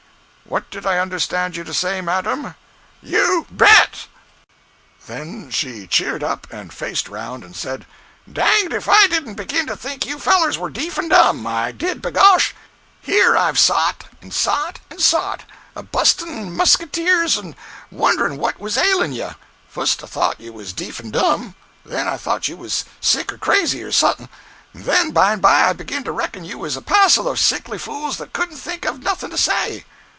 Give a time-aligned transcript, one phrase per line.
[0.47, 2.55] "What did I understand you to say, madam?"
[3.01, 4.07] "You BET!"
[4.99, 7.85] 027.jpg (31K) Then she cheered up, and faced around and said:
[8.29, 11.47] "Danged if I didn't begin to think you fellers was deef and dumb.
[11.47, 12.53] I did, b'gosh.
[13.01, 15.43] Here I've sot, and sot, and sot,
[15.73, 17.55] a bust'n muskeeters and
[17.89, 19.29] wonderin' what was ailin' ye.
[19.69, 21.55] Fust I thot you was deef and dumb,
[21.85, 24.27] then I thot you was sick or crazy, or suthin',
[24.73, 27.77] and then by and by I begin to reckon you was a passel of sickly
[27.77, 29.85] fools that couldn't think of nothing to say.